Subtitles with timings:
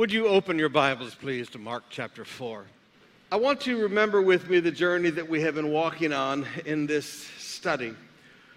[0.00, 2.64] Would you open your Bibles, please, to Mark chapter 4?
[3.30, 6.46] I want you to remember with me the journey that we have been walking on
[6.64, 7.94] in this study.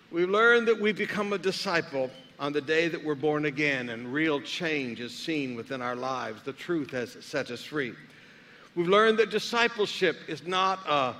[0.09, 2.09] We've learned that we become a disciple
[2.39, 6.41] on the day that we're born again and real change is seen within our lives.
[6.43, 7.94] The truth has set us free.
[8.73, 11.14] We've learned that discipleship is not a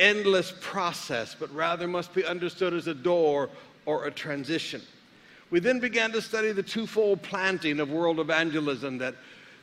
[0.00, 3.48] endless process, but rather must be understood as a door
[3.86, 4.82] or a transition.
[5.50, 9.14] We then began to study the twofold planting of world evangelism that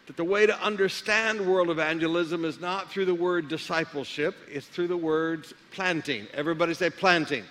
[0.08, 4.88] that the way to understand world evangelism is not through the word discipleship, it's through
[4.88, 6.28] the words planting.
[6.34, 7.44] Everybody say planting.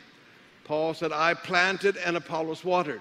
[0.64, 3.00] Paul said, I planted and Apollos watered.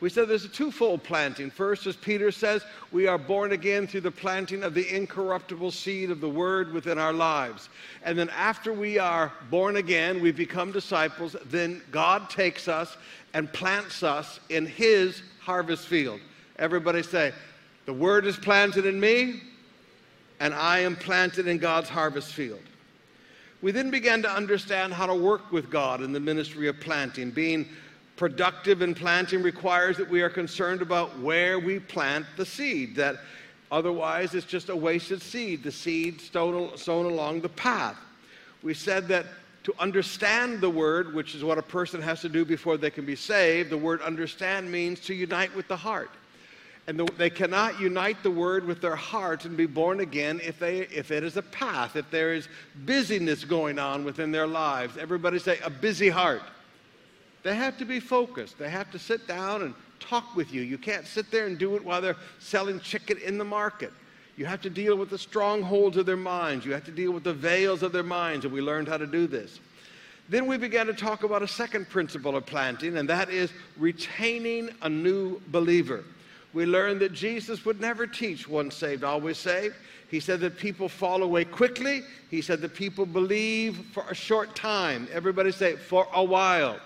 [0.00, 1.50] We said there's a twofold planting.
[1.50, 2.62] First, as Peter says,
[2.92, 6.98] we are born again through the planting of the incorruptible seed of the word within
[6.98, 7.68] our lives.
[8.04, 12.96] And then after we are born again, we become disciples, then God takes us
[13.34, 16.20] and plants us in his harvest field.
[16.60, 17.32] Everybody say,
[17.88, 19.40] the word is planted in me,
[20.40, 22.60] and I am planted in God's harvest field.
[23.62, 27.30] We then began to understand how to work with God in the ministry of planting.
[27.30, 27.66] Being
[28.16, 33.20] productive in planting requires that we are concerned about where we plant the seed, that
[33.72, 37.96] otherwise it's just a wasted seed, the seed sown, sown along the path.
[38.62, 39.24] We said that
[39.64, 43.06] to understand the word, which is what a person has to do before they can
[43.06, 46.10] be saved, the word understand means to unite with the heart.
[46.88, 50.58] And the, they cannot unite the word with their heart and be born again if,
[50.58, 52.48] they, if it is a path, if there is
[52.86, 54.96] busyness going on within their lives.
[54.96, 56.40] Everybody say, a busy heart.
[57.42, 58.58] They have to be focused.
[58.58, 60.62] They have to sit down and talk with you.
[60.62, 63.92] You can't sit there and do it while they're selling chicken in the market.
[64.38, 66.64] You have to deal with the strongholds of their minds.
[66.64, 69.06] You have to deal with the veils of their minds, and we learned how to
[69.06, 69.60] do this.
[70.30, 74.70] Then we began to talk about a second principle of planting, and that is retaining
[74.80, 76.02] a new believer
[76.52, 79.74] we learned that Jesus would never teach once saved, always saved.
[80.10, 82.02] He said that people fall away quickly.
[82.30, 85.06] He said that people believe for a short time.
[85.12, 86.80] Everybody say, for a while.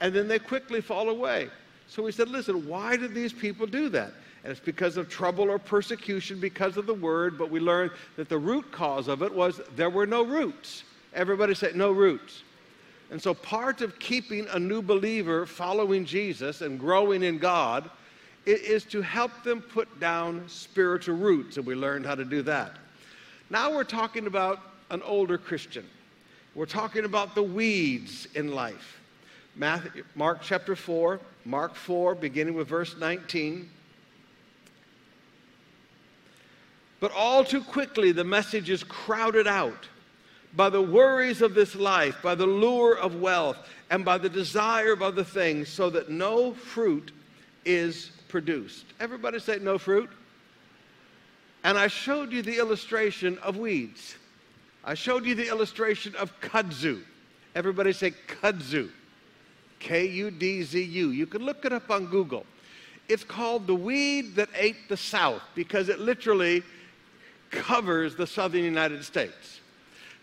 [0.00, 1.48] And then they quickly fall away.
[1.88, 4.12] So we said, listen, why did these people do that?
[4.42, 8.28] And it's because of trouble or persecution because of the word, but we learned that
[8.28, 10.84] the root cause of it was there were no roots.
[11.14, 12.42] Everybody said, no roots.
[13.10, 17.88] And so part of keeping a new believer following Jesus and growing in God
[18.46, 22.42] it is to help them put down spiritual roots, and we learned how to do
[22.42, 22.76] that.
[23.50, 24.60] Now we're talking about
[24.90, 25.86] an older Christian.
[26.54, 29.00] We're talking about the weeds in life.
[29.56, 33.68] Matthew, Mark chapter 4, Mark 4, beginning with verse 19.
[37.00, 39.88] But all too quickly, the message is crowded out
[40.54, 43.58] by the worries of this life, by the lure of wealth,
[43.90, 47.12] and by the desire of other things, so that no fruit
[47.64, 48.86] is produced.
[49.00, 50.10] Everybody say no fruit.
[51.62, 54.16] And I showed you the illustration of weeds.
[54.84, 57.02] I showed you the illustration of kudzu.
[57.54, 58.90] Everybody say kudzu.
[59.78, 61.10] K U D Z U.
[61.10, 62.44] You can look it up on Google.
[63.08, 66.62] It's called the weed that ate the South because it literally
[67.50, 69.60] covers the southern United States.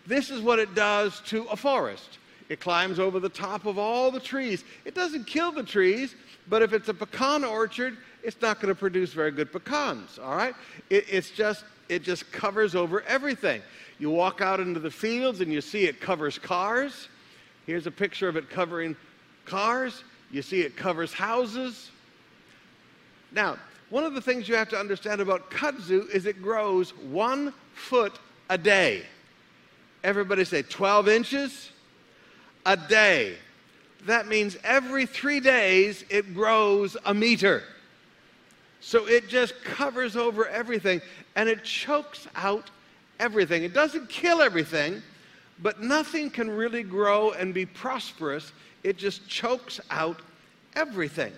[0.06, 2.18] This is what it does to a forest.
[2.48, 4.64] It climbs over the top of all the trees.
[4.84, 6.14] It doesn't kill the trees,
[6.48, 10.36] but if it's a pecan orchard, it's not going to produce very good pecans, all
[10.36, 10.54] right?
[10.90, 13.62] It, it's just, it just covers over everything.
[13.98, 17.08] You walk out into the fields and you see it covers cars.
[17.66, 18.96] Here's a picture of it covering
[19.44, 20.02] cars.
[20.30, 21.90] You see it covers houses.
[23.32, 23.56] Now,
[23.90, 28.18] one of the things you have to understand about kudzu is it grows one foot
[28.48, 29.02] a day.
[30.02, 31.70] Everybody say 12 inches
[32.66, 33.34] a day.
[34.06, 37.62] That means every three days it grows a meter.
[38.80, 41.00] So it just covers over everything
[41.36, 42.70] and it chokes out
[43.20, 43.62] everything.
[43.62, 45.02] It doesn't kill everything,
[45.60, 48.52] but nothing can really grow and be prosperous.
[48.82, 50.20] It just chokes out
[50.74, 51.32] everything.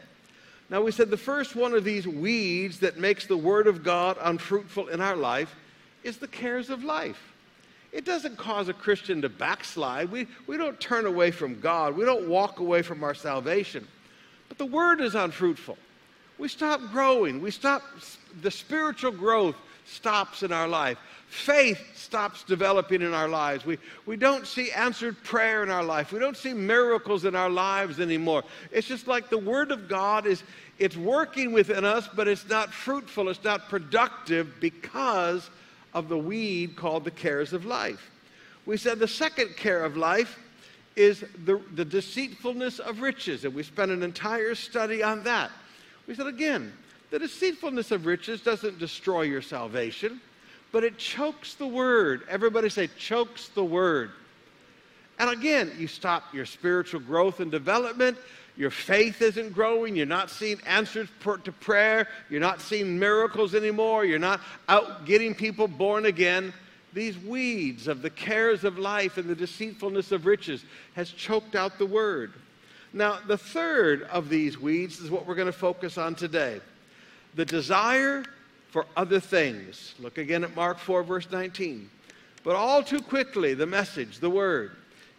[0.71, 4.17] Now, we said the first one of these weeds that makes the Word of God
[4.23, 5.55] unfruitful in our life
[6.03, 7.34] is the cares of life.
[7.95, 10.11] It doesn't cause a Christian to backslide.
[10.11, 13.87] We, we don't turn away from God, we don't walk away from our salvation.
[14.49, 15.79] But the Word is unfruitful.
[16.37, 17.41] We stop growing.
[17.41, 17.83] We stop,
[18.43, 19.55] the spiritual growth
[19.87, 20.99] stops in our life.
[21.29, 23.65] Faith stops developing in our lives.
[23.65, 26.13] We, we don't see answered prayer in our life.
[26.13, 28.43] We don't see miracles in our lives anymore.
[28.73, 30.43] It's just like the Word of God is,
[30.81, 35.49] it's working within us, but it's not fruitful, it's not productive because
[35.95, 38.11] of the weed called the cares of life.
[38.67, 40.39] We said the second care of life
[40.97, 45.51] is the, the deceitfulness of riches, and we spent an entire study on that.
[46.07, 46.73] We said again,
[47.11, 50.21] The deceitfulness of riches doesn't destroy your salvation,
[50.73, 52.23] but it chokes the word.
[52.29, 54.11] Everybody say, chokes the word.
[55.19, 58.19] And again, you stop your spiritual growth and development.
[58.57, 59.97] Your faith isn't growing.
[59.97, 62.09] You're not seeing answers to prayer.
[62.31, 64.05] You're not seeing miracles anymore.
[64.05, 66.53] You're not out getting people born again.
[66.93, 70.65] These weeds of the cares of life and the deceitfulness of riches
[70.95, 72.33] has choked out the word.
[72.93, 76.61] Now, the third of these weeds is what we're going to focus on today
[77.35, 78.25] the desire
[78.71, 79.95] for other things.
[79.99, 81.91] Look again at Mark 4, verse 19.
[82.45, 84.73] But all too quickly, the message, the word,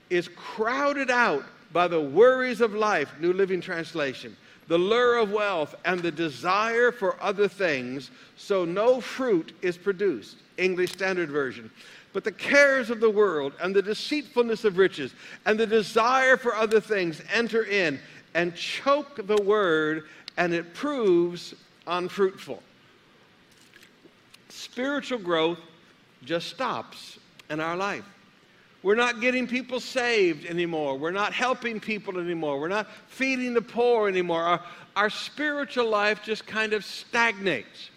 [0.09, 1.43] is crowded out
[1.75, 4.37] by the worries of life, New Living Translation,
[4.69, 10.37] the lure of wealth, and the desire for other things, so no fruit is produced.
[10.55, 11.69] English Standard Version.
[12.13, 15.13] But the cares of the world and the deceitfulness of riches
[15.45, 17.99] and the desire for other things enter in
[18.35, 20.05] and choke the word,
[20.37, 21.55] and it proves
[21.87, 22.63] unfruitful.
[24.47, 25.59] Spiritual growth
[26.23, 27.19] just stops
[27.49, 28.05] in our life.
[28.85, 30.95] We're not getting people saved anymore.
[30.95, 32.59] We're not helping people anymore.
[32.59, 34.43] We're not feeding the poor anymore.
[34.43, 34.63] Our,
[34.95, 37.89] our spiritual life just kind of stagnates.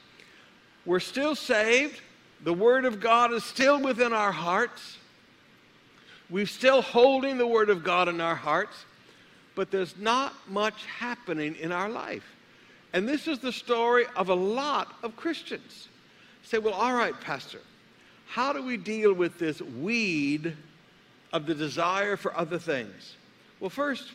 [0.87, 2.01] We're still saved.
[2.43, 4.97] The Word of God is still within our hearts.
[6.31, 8.87] We're still holding the Word of God in our hearts,
[9.57, 12.25] but there's not much happening in our life.
[12.95, 15.89] And this is the story of a lot of Christians.
[16.45, 17.61] say, well, all right, Pastor,
[18.27, 20.57] how do we deal with this weed
[21.33, 23.17] of the desire for other things?
[23.61, 24.13] Well, first,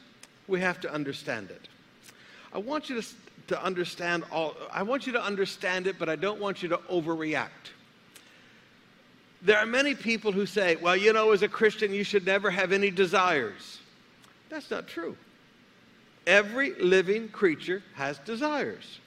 [0.47, 1.67] we have to understand it.
[2.53, 3.07] I want you to,
[3.47, 6.77] to understand all, I want you to understand it, but I don't want you to
[6.77, 7.71] overreact.
[9.41, 12.49] There are many people who say, well, you know, as a Christian, you should never
[12.49, 13.79] have any desires.
[14.49, 15.17] That's not true.
[16.25, 18.99] Every living creature has desires.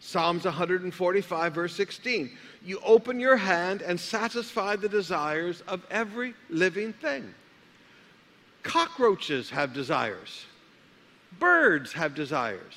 [0.00, 2.30] Psalms 145, verse 16.
[2.64, 7.34] You open your hand and satisfy the desires of every living thing.
[8.64, 10.46] Cockroaches have desires.
[11.38, 12.74] Birds have desires.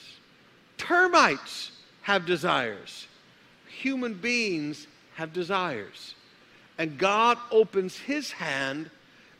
[0.77, 3.07] Termites have desires.
[3.67, 4.85] Human beings
[5.15, 6.13] have desires.
[6.77, 8.91] And God opens his hand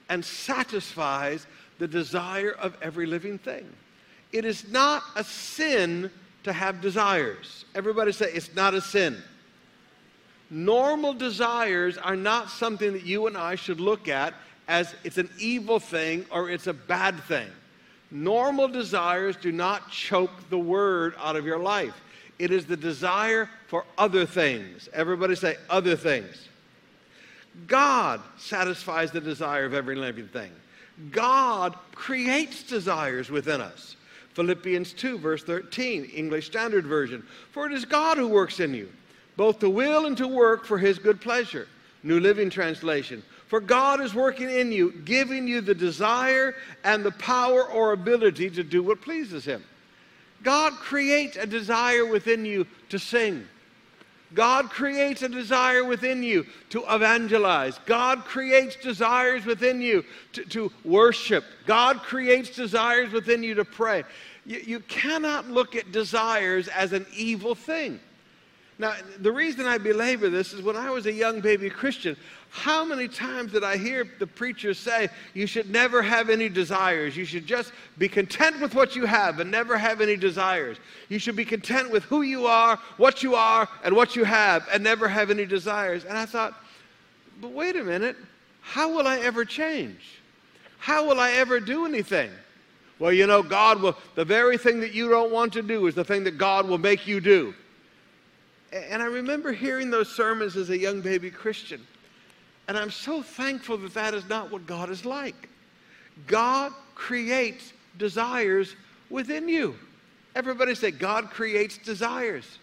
[0.10, 1.46] and satisfies
[1.78, 3.68] the desire of every living thing.
[4.32, 6.10] It is not a sin
[6.44, 7.66] to have desires.
[7.76, 9.22] Everybody say it's not a sin.
[10.50, 14.34] Normal desires are not something that you and I should look at
[14.68, 17.48] as it's an evil thing or it's a bad thing.
[18.12, 22.02] Normal desires do not choke the word out of your life.
[22.40, 24.88] It is the desire for other things.
[24.94, 26.48] Everybody say other things.
[27.66, 30.52] God satisfies the desire of every living thing.
[31.12, 33.96] God creates desires within us.
[34.34, 37.26] Philippians 2, verse 13, English Standard Version.
[37.52, 38.92] For it is God who works in you,
[39.36, 41.68] both to will and to work for his good pleasure.
[42.04, 43.24] New Living Translation.
[43.48, 48.50] For God is working in you, giving you the desire and the power or ability
[48.52, 49.64] to do what pleases him.
[50.44, 53.48] God creates a desire within you to sing
[54.34, 57.80] God creates a desire within you to evangelize.
[57.86, 60.04] God creates desires within you
[60.34, 61.46] to, to worship.
[61.66, 64.04] God creates desires within you to pray.
[64.46, 68.00] You, you cannot look at desires as an evil thing.
[68.80, 72.16] Now, the reason I belabor this is when I was a young baby Christian,
[72.50, 77.18] how many times did I hear the preachers say, you should never have any desires?
[77.18, 80.78] You should just be content with what you have and never have any desires.
[81.10, 84.68] You should be content with who you are, what you are, and what you have,
[84.72, 86.06] and never have any desires.
[86.06, 86.54] And I thought,
[87.42, 88.16] but wait a minute,
[88.62, 90.20] how will I ever change?
[90.78, 92.30] How will I ever do anything?
[93.00, 95.96] Well, you know, God will, the very thing that you don't want to do is
[95.96, 97.56] the thing that God will make you do.
[98.72, 101.86] And I remember hearing those sermons as a young baby Christian.
[102.68, 105.50] And I'm so thankful that that is not what God is like.
[106.26, 108.76] God creates desires
[109.10, 109.76] within you.
[110.36, 112.60] Everybody say, God creates desires.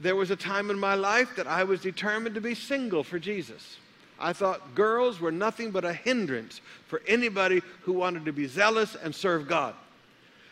[0.00, 3.18] There was a time in my life that I was determined to be single for
[3.18, 3.78] Jesus.
[4.18, 8.94] I thought girls were nothing but a hindrance for anybody who wanted to be zealous
[8.94, 9.74] and serve God.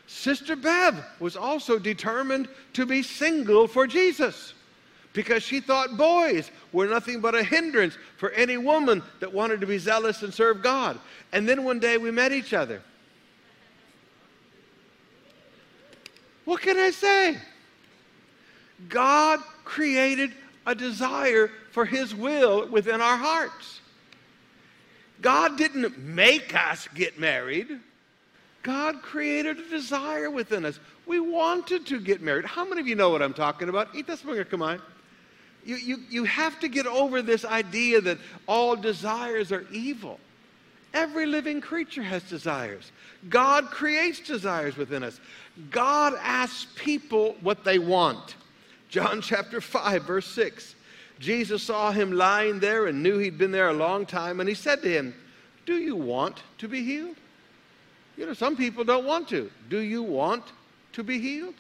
[0.06, 4.54] Sister Bev was also determined to be single for Jesus
[5.14, 9.66] because she thought boys were nothing but a hindrance for any woman that wanted to
[9.66, 10.98] be zealous and serve God.
[11.32, 12.82] And then one day we met each other.
[16.44, 17.38] What can I say?
[18.88, 20.32] God created
[20.66, 23.80] a desire for His will within our hearts.
[25.22, 27.80] God didn't make us get married.
[28.64, 30.80] God created a desire within us.
[31.06, 32.46] We wanted to get married.
[32.46, 33.94] How many of you know what I'm talking about?
[33.94, 34.80] Eat this finger, come on.
[35.66, 38.18] You, you, you have to get over this idea that
[38.48, 40.18] all desires are evil.
[40.94, 42.90] Every living creature has desires.
[43.28, 45.20] God creates desires within us.
[45.70, 48.36] God asks people what they want.
[48.88, 50.74] John chapter 5, verse 6.
[51.18, 54.54] Jesus saw him lying there and knew he'd been there a long time, and he
[54.54, 55.14] said to him,
[55.66, 57.16] Do you want to be healed?
[58.16, 59.50] You know, some people don't want to.
[59.68, 60.44] Do you want
[60.92, 61.54] to be healed?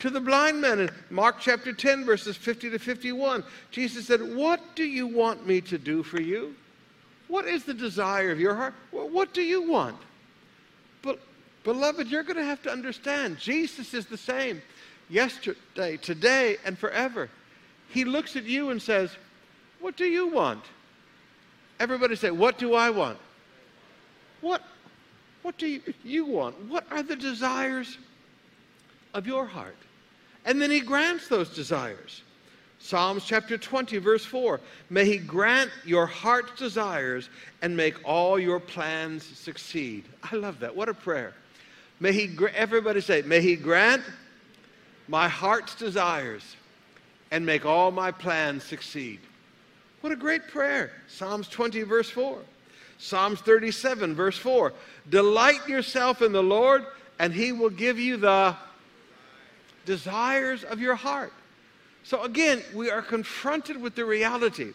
[0.00, 4.60] To the blind man in Mark chapter 10, verses 50 to 51, Jesus said, What
[4.76, 6.54] do you want me to do for you?
[7.26, 8.74] What is the desire of your heart?
[8.92, 9.96] What do you want?
[11.02, 11.18] But,
[11.64, 14.62] beloved, you're going to have to understand Jesus is the same
[15.10, 17.28] yesterday, today, and forever.
[17.90, 19.10] He looks at you and says,
[19.80, 20.64] What do you want?
[21.80, 23.18] Everybody say, What do I want?
[24.40, 24.62] What,
[25.42, 26.56] what do you, want?
[26.68, 27.96] What are the desires
[29.14, 29.76] of your heart?
[30.44, 32.22] And then he grants those desires.
[32.80, 37.28] Psalms chapter 20, verse 4 May he grant your heart's desires
[37.62, 40.04] and make all your plans succeed.
[40.22, 40.74] I love that.
[40.74, 41.34] What a prayer.
[42.00, 44.02] May he, everybody say, May he grant
[45.08, 46.56] my heart's desires
[47.30, 49.20] and make all my plans succeed.
[50.00, 50.92] What a great prayer.
[51.08, 52.38] Psalms 20, verse 4.
[52.98, 54.72] Psalms 37, verse 4.
[55.08, 56.84] Delight yourself in the Lord,
[57.18, 58.56] and he will give you the
[59.86, 61.32] desires of your heart.
[62.02, 64.72] So again, we are confronted with the reality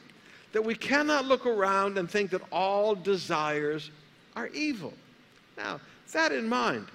[0.53, 3.91] that we cannot look around and think that all desires
[4.35, 4.93] are evil.
[5.57, 5.79] Now,
[6.13, 6.87] that in mind,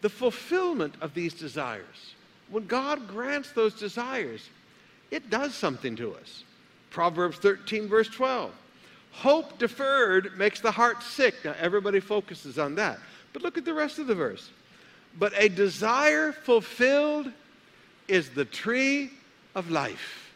[0.00, 2.14] the fulfillment of these desires,
[2.50, 4.48] when God grants those desires,
[5.10, 6.44] it does something to us.
[6.90, 8.52] Proverbs 13, verse 12.
[9.12, 11.34] Hope deferred makes the heart sick.
[11.44, 12.98] Now, everybody focuses on that.
[13.32, 14.50] But look at the rest of the verse.
[15.18, 17.30] But a desire fulfilled
[18.08, 19.10] is the tree
[19.54, 20.32] of life.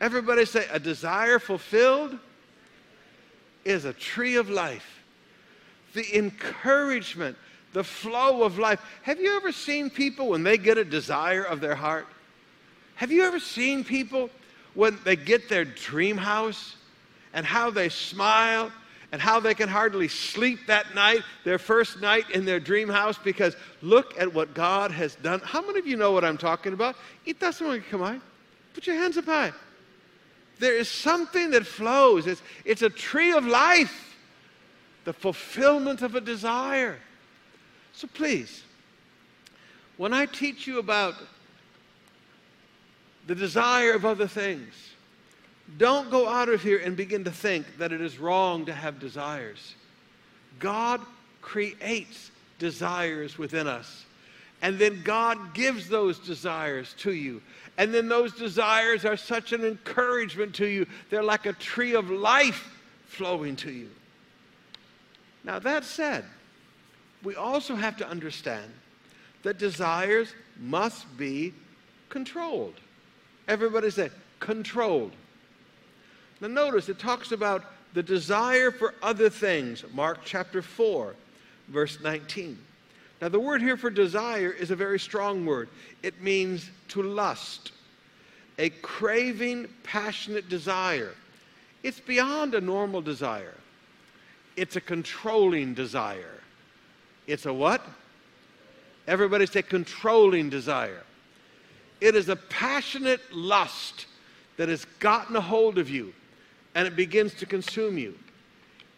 [0.00, 2.18] Everybody say, a desire fulfilled
[3.64, 5.02] is a tree of life.
[5.94, 7.36] The encouragement,
[7.72, 8.80] the flow of life.
[9.02, 12.06] Have you ever seen people when they get a desire of their heart?
[12.96, 14.30] Have you ever seen people
[14.74, 16.76] when they get their dream house
[17.32, 18.70] and how they smile
[19.12, 23.16] and how they can hardly sleep that night, their first night in their dream house,
[23.16, 25.40] because look at what God has done.
[25.44, 26.96] How many of you know what I'm talking about?
[27.52, 28.20] Someone come on.
[28.74, 29.52] Put your hands up high.
[30.58, 32.26] There is something that flows.
[32.26, 34.16] It's, it's a tree of life,
[35.04, 36.98] the fulfillment of a desire.
[37.92, 38.64] So please,
[39.96, 41.14] when I teach you about
[43.26, 44.74] the desire of other things,
[45.78, 49.00] don't go out of here and begin to think that it is wrong to have
[49.00, 49.74] desires.
[50.58, 51.00] God
[51.40, 54.04] creates desires within us.
[54.62, 57.42] And then God gives those desires to you.
[57.76, 60.86] And then those desires are such an encouragement to you.
[61.10, 62.70] They're like a tree of life
[63.06, 63.90] flowing to you.
[65.44, 66.24] Now, that said,
[67.22, 68.72] we also have to understand
[69.42, 71.52] that desires must be
[72.08, 72.74] controlled.
[73.46, 74.10] Everybody say,
[74.40, 75.12] controlled.
[76.40, 81.14] Now, notice it talks about the desire for other things, Mark chapter 4,
[81.68, 82.58] verse 19.
[83.22, 85.68] Now, the word here for desire is a very strong word.
[86.02, 87.72] It means to lust,
[88.58, 91.14] a craving, passionate desire.
[91.82, 93.54] It's beyond a normal desire,
[94.56, 96.30] it's a controlling desire.
[97.26, 97.80] It's a what?
[99.06, 101.03] Everybody say controlling desire.
[102.04, 104.04] It is a passionate lust
[104.58, 106.12] that has gotten a hold of you
[106.74, 108.12] and it begins to consume you.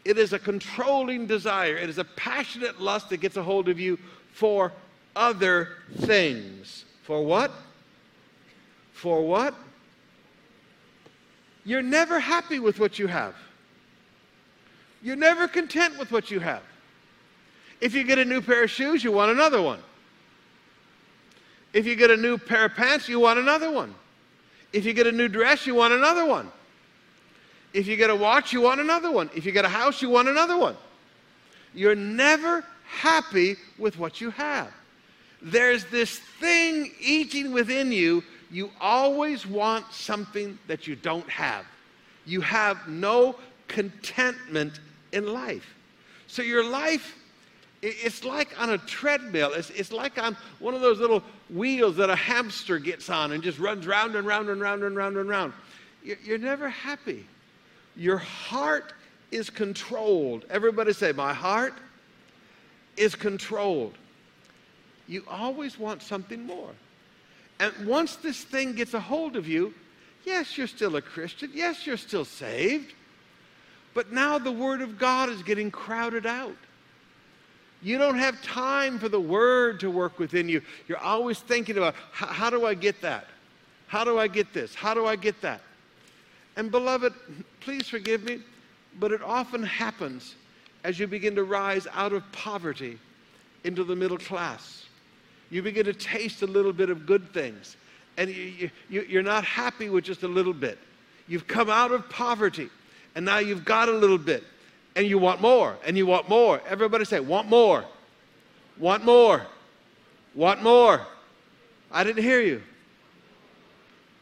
[0.04, 3.78] It is a controlling desire, it is a passionate lust that gets a hold of
[3.78, 3.96] you
[4.32, 4.72] for
[5.14, 6.84] other things.
[7.04, 7.52] For what?
[8.92, 9.54] For what?
[11.64, 13.36] You're never happy with what you have.
[15.00, 16.64] You're never content with what you have.
[17.80, 19.78] If you get a new pair of shoes, you want another one.
[21.76, 23.94] If you get a new pair of pants, you want another one.
[24.72, 26.50] If you get a new dress, you want another one.
[27.74, 29.28] If you get a watch, you want another one.
[29.36, 30.74] If you get a house, you want another one.
[31.74, 34.72] You're never happy with what you have.
[35.42, 38.24] There's this thing eating within you.
[38.50, 41.66] You always want something that you don't have.
[42.24, 43.36] You have no
[43.68, 44.80] contentment
[45.12, 45.74] in life.
[46.26, 47.14] So your life,
[47.86, 49.52] it's like on a treadmill.
[49.52, 53.42] It's, it's like on one of those little wheels that a hamster gets on and
[53.42, 55.52] just runs round and round and round and round and round.
[56.02, 57.24] You're never happy.
[57.96, 58.92] Your heart
[59.30, 60.44] is controlled.
[60.50, 61.74] Everybody say, My heart
[62.96, 63.94] is controlled.
[65.06, 66.70] You always want something more.
[67.60, 69.72] And once this thing gets a hold of you,
[70.24, 71.50] yes, you're still a Christian.
[71.54, 72.92] Yes, you're still saved.
[73.94, 76.56] But now the Word of God is getting crowded out.
[77.82, 80.62] You don't have time for the Word to work within you.
[80.88, 83.26] You're always thinking about how do I get that?
[83.86, 84.74] How do I get this?
[84.74, 85.60] How do I get that?
[86.56, 87.12] And beloved,
[87.60, 88.40] please forgive me,
[88.98, 90.34] but it often happens
[90.84, 92.98] as you begin to rise out of poverty
[93.64, 94.86] into the middle class.
[95.50, 97.76] You begin to taste a little bit of good things,
[98.16, 100.78] and you, you, you're not happy with just a little bit.
[101.28, 102.70] You've come out of poverty,
[103.14, 104.44] and now you've got a little bit,
[104.96, 106.60] and you want more, and you want more.
[106.66, 107.84] Everybody say, want more,
[108.78, 109.46] want more,
[110.34, 111.06] want more.
[111.92, 112.62] I didn't hear you.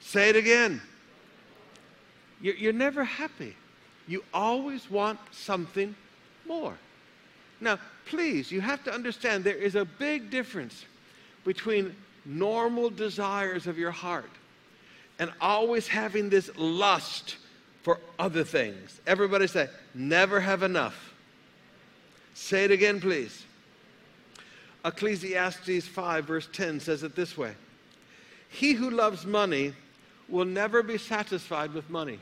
[0.00, 0.82] Say it again.
[2.40, 3.54] You're, you're never happy.
[4.08, 5.94] You always want something
[6.44, 6.74] more.
[7.60, 10.84] Now, please, you have to understand there is a big difference
[11.44, 14.30] between normal desires of your heart
[15.20, 17.36] and always having this lust
[17.84, 19.00] for other things.
[19.06, 21.12] Everybody say, never have enough.
[22.32, 23.44] Say it again, please.
[24.84, 27.54] Ecclesiastes 5, verse 10 says it this way
[28.48, 29.74] He who loves money
[30.28, 32.18] will never be satisfied with money,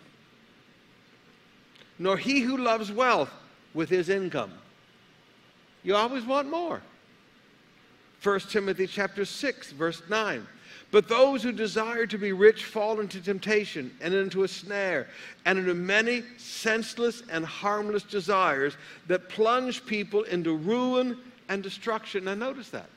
[1.99, 3.31] nor he who loves wealth
[3.73, 4.53] with his income.
[5.85, 6.83] You always want more.
[8.23, 10.47] 1 Timothy chapter 6 verse 9.
[10.93, 15.09] But those who desire to be rich fall into temptation and into a snare
[15.47, 21.17] and into many senseless and harmless desires that plunge people into ruin
[21.49, 22.25] and destruction.
[22.25, 22.91] Now notice that.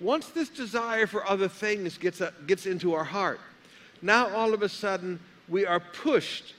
[0.00, 3.40] Once this desire for other things gets, a, gets into our heart,
[4.02, 6.52] now all of a sudden we are pushed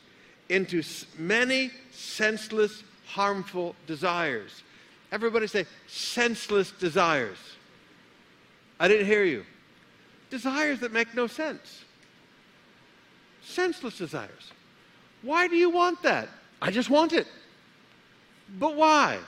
[0.49, 0.81] into
[1.19, 4.63] many senseless, harmful desires.
[5.11, 7.37] Everybody say, senseless desires.
[8.79, 9.45] I didn't hear you.
[10.29, 11.83] Desires that make no sense.
[13.43, 14.51] Senseless desires.
[15.21, 16.29] Why do you want that?
[16.61, 17.27] I just want it.
[18.59, 19.19] But why?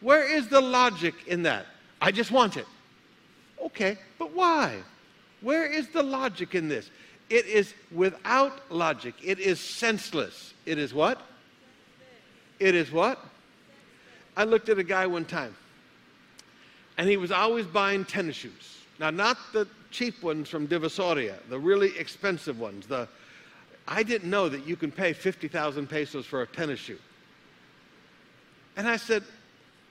[0.00, 1.66] Where is the logic in that?
[2.00, 2.66] I just want it.
[3.62, 4.78] Okay, but why?
[5.40, 6.90] Where is the logic in this?
[7.30, 9.14] It is without logic.
[9.22, 10.54] It is senseless.
[10.64, 11.20] It is what?
[12.58, 13.18] It is what?
[14.36, 15.54] I looked at a guy one time,
[16.96, 18.78] and he was always buying tennis shoes.
[18.98, 22.86] Now, not the cheap ones from Divisoria, the really expensive ones.
[22.86, 23.08] The,
[23.86, 26.98] I didn't know that you can pay 50,000 pesos for a tennis shoe.
[28.76, 29.24] And I said,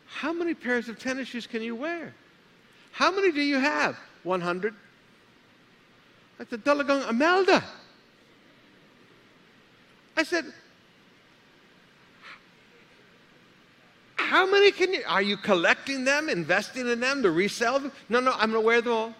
[0.05, 2.13] How many pairs of tennis shoes can you wear?
[2.91, 3.97] How many do you have?
[4.23, 4.73] 100.
[6.39, 7.63] I said, Talagang Imelda.
[10.15, 10.45] I said,
[14.15, 17.91] How many can you, are you collecting them, investing in them to resell them?
[18.09, 19.13] No, no, I'm going to wear them all.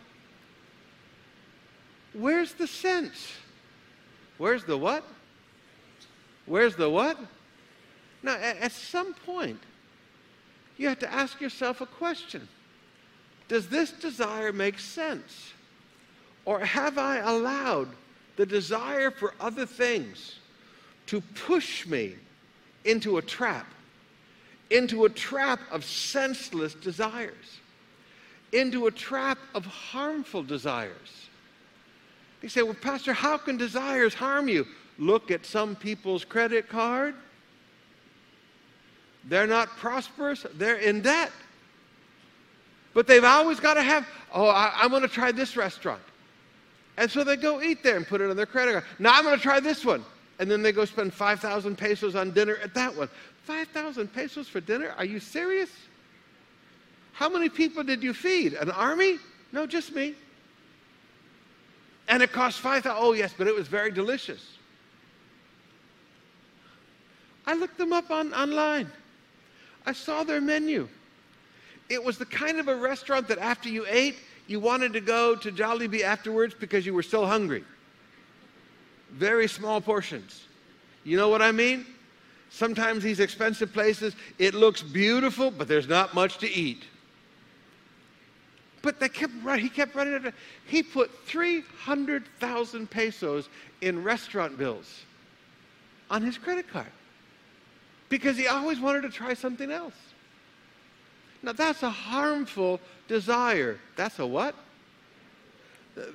[2.18, 3.32] Where's the sense?
[4.40, 5.04] Where's the what?
[6.48, 7.18] Where's the what?
[8.24, 9.60] Now, at some point,
[10.78, 12.48] you have to ask yourself a question
[13.48, 15.54] Does this desire make sense?
[16.44, 17.90] Or have I allowed
[18.36, 20.40] the desire for other things
[21.08, 22.16] to push me
[22.84, 23.68] into a trap,
[24.72, 27.60] into a trap of senseless desires,
[28.54, 31.27] into a trap of harmful desires?
[32.48, 34.66] You say, well, Pastor, how can desires harm you?
[34.98, 37.14] Look at some people's credit card.
[39.26, 41.34] They're not prosperous, they're in debt.
[42.94, 46.02] But they've always got to have, oh, I, I want to try this restaurant.
[46.96, 48.86] And so they go eat there and put it on their credit card.
[48.98, 50.06] Now I'm going to try this one.
[50.40, 53.10] And then they go spend 5,000 pesos on dinner at that one.
[53.44, 54.96] 5,000 pesos for dinner?
[54.98, 55.70] Are you serious?
[57.12, 58.54] How many people did you feed?
[58.54, 59.20] An army?
[59.52, 60.16] No, just me.
[62.08, 62.98] And it cost 5,000.
[63.00, 64.46] Oh, yes, but it was very delicious.
[67.46, 68.90] I looked them up on, online.
[69.86, 70.88] I saw their menu.
[71.90, 74.18] It was the kind of a restaurant that after you ate,
[74.48, 77.64] you wanted to go to Jollibee afterwards because you were still hungry.
[79.12, 80.44] Very small portions.
[81.04, 81.86] You know what I mean?
[82.50, 86.84] Sometimes these expensive places, it looks beautiful, but there's not much to eat.
[88.82, 90.32] But they kept running, he kept running.
[90.68, 93.50] He put 300,000 pesos
[93.82, 95.02] in restaurant bills
[96.10, 96.92] on his credit card
[98.10, 99.96] because he always wanted to try something else.
[101.44, 103.80] Now, that's a harmful desire.
[103.96, 104.56] That's a what?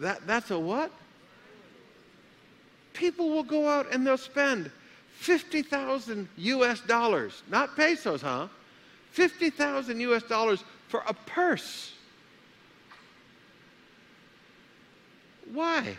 [0.01, 0.91] That, that's a what?
[2.93, 4.71] People will go out and they'll spend
[5.19, 8.49] 50,000 US dollars, not pesos, huh?
[9.13, 11.92] 50,000 US dollars for a purse.
[15.53, 15.97] Why?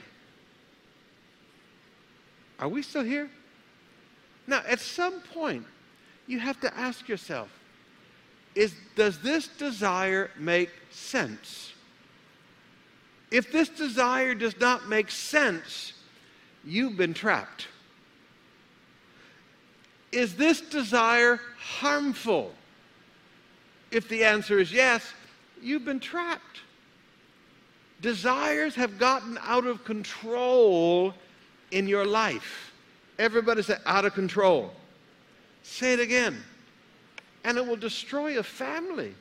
[2.59, 3.29] Are we still here?
[4.47, 5.65] Now, at some point,
[6.27, 7.49] you have to ask yourself
[8.55, 11.73] is, does this desire make sense?
[13.31, 15.93] If this desire does not make sense,
[16.63, 17.67] you've been trapped.
[20.11, 22.53] Is this desire harmful?
[23.89, 25.13] If the answer is yes,
[25.61, 26.59] you've been trapped.
[28.03, 31.13] Desires have gotten out of control
[31.71, 32.73] in your life.
[33.17, 34.73] Everybody say, out of control.
[35.63, 36.43] Say it again.
[37.45, 39.15] And it will destroy a family.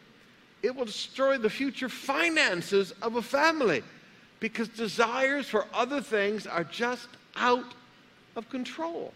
[0.65, 3.85] It will destroy the future finances of a family
[4.41, 7.75] because desires for other things are just out
[8.35, 9.15] of control.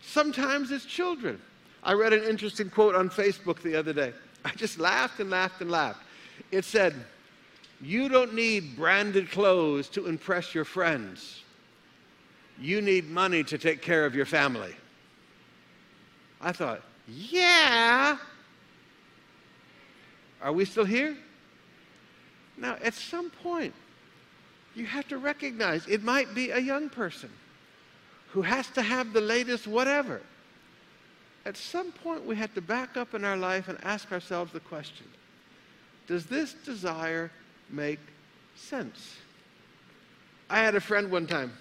[0.00, 1.38] Sometimes it's children.
[1.84, 4.14] I read an interesting quote on Facebook the other day.
[4.42, 6.00] I just laughed and laughed and laughed.
[6.50, 6.94] It said,
[7.80, 11.42] You don't need branded clothes to impress your friends.
[12.58, 14.74] You need money to take care of your family.
[16.40, 18.18] I thought, Yeah.
[20.42, 21.16] Are we still here?
[22.56, 23.74] Now, at some point,
[24.74, 27.30] you have to recognize it might be a young person
[28.28, 30.22] who has to have the latest whatever.
[31.44, 34.60] At some point, we have to back up in our life and ask ourselves the
[34.60, 35.06] question
[36.06, 37.30] Does this desire
[37.72, 38.00] make
[38.56, 39.16] sense?
[40.48, 41.52] I had a friend one time.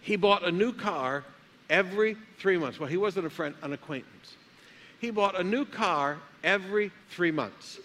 [0.00, 1.24] He bought a new car
[1.68, 2.78] every three months.
[2.78, 4.36] Well, he wasn't a friend, an acquaintance.
[5.00, 7.78] He bought a new car every three months.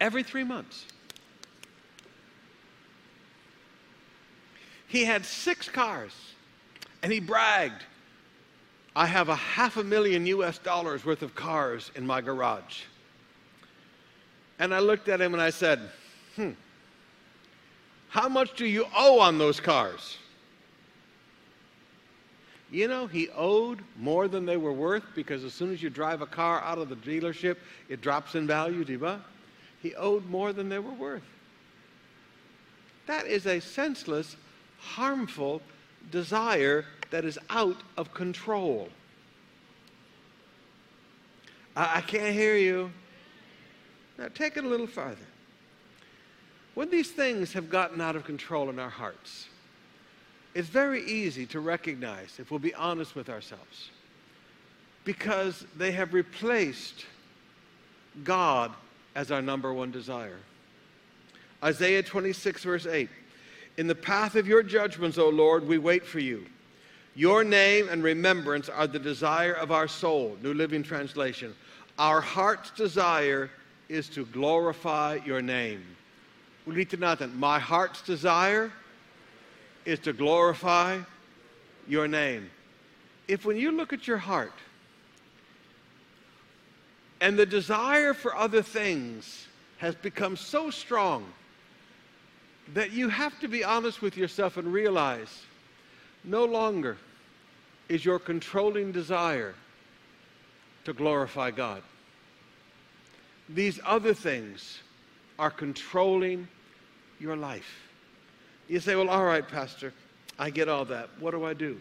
[0.00, 0.84] Every three months.
[4.86, 6.12] He had six cars,
[7.02, 7.84] and he bragged,
[8.94, 12.82] I have a half a million US dollars worth of cars in my garage.
[14.60, 15.80] And I looked at him and I said,
[16.36, 16.50] Hmm,
[18.10, 20.18] how much do you owe on those cars?
[22.70, 26.20] You know, he owed more than they were worth because as soon as you drive
[26.20, 27.56] a car out of the dealership,
[27.88, 29.20] it drops in value, diba?
[29.82, 31.24] He owed more than they were worth.
[33.06, 34.36] That is a senseless
[34.78, 35.62] harmful
[36.12, 38.90] desire that is out of control.
[41.74, 42.92] I, I can't hear you.
[44.20, 45.16] Now, take it a little farther.
[46.74, 49.48] When these things have gotten out of control in our hearts,
[50.54, 53.88] it's very easy to recognize, if we'll be honest with ourselves,
[55.04, 57.06] because they have replaced
[58.22, 58.72] God
[59.14, 60.38] as our number one desire.
[61.64, 63.08] Isaiah 26, verse 8
[63.78, 66.44] in the path of your judgments, O Lord, we wait for you.
[67.14, 70.36] Your name and remembrance are the desire of our soul.
[70.42, 71.54] New Living Translation.
[71.98, 73.50] Our heart's desire
[73.90, 75.84] is to glorify your name.
[76.64, 78.72] My heart's desire
[79.84, 81.00] is to glorify
[81.88, 82.48] your name.
[83.26, 84.52] If when you look at your heart
[87.20, 89.48] and the desire for other things
[89.78, 91.26] has become so strong
[92.72, 95.42] that you have to be honest with yourself and realize
[96.22, 96.96] no longer
[97.88, 99.54] is your controlling desire
[100.84, 101.82] to glorify God.
[103.54, 104.80] These other things
[105.38, 106.48] are controlling
[107.18, 107.88] your life.
[108.68, 109.92] You say, Well, all right, Pastor,
[110.38, 111.10] I get all that.
[111.18, 111.78] What do I do?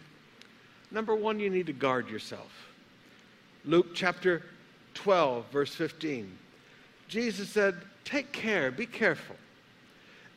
[0.92, 2.52] Number one, you need to guard yourself.
[3.66, 4.44] Luke chapter
[4.96, 6.36] 12, verse 15.
[7.08, 9.36] Jesus said, Take care, be careful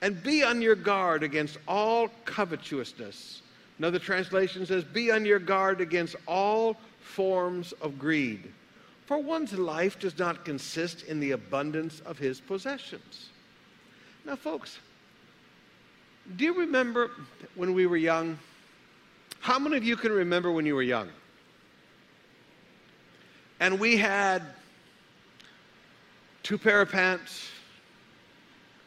[0.03, 3.40] and be on your guard against all covetousness.
[3.79, 8.53] Another translation says, Be on your guard against all forms of greed.
[9.12, 13.29] For one's life does not consist in the abundance of his possessions.
[14.25, 14.79] Now, folks,
[16.37, 17.11] do you remember
[17.55, 18.38] when we were young?
[19.40, 21.11] How many of you can remember when you were young?
[23.61, 24.44] And we had
[26.42, 27.51] two pair of pants,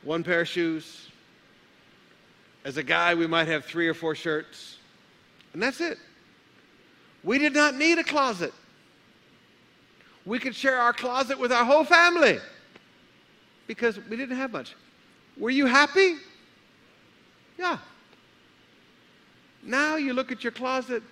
[0.01, 1.07] one pair of shoes,
[2.63, 4.77] as a guy, we might have three or four shirts,
[5.53, 5.99] and that's it.
[7.23, 8.55] We did not need a closet.
[10.25, 12.39] We could share our closet with our whole family
[13.67, 14.75] because we didn't have much.
[15.37, 16.15] Were you happy?
[17.57, 17.77] Yeah.
[19.63, 21.03] Now you look at your closet,